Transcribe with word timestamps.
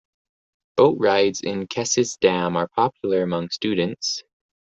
Boat 0.77 0.97
rides 0.99 1.41
in 1.41 1.67
Kesses 1.67 2.17
dam 2.19 2.57
are 2.57 2.67
popular 2.69 3.21
among 3.21 3.51
students. 3.51 4.23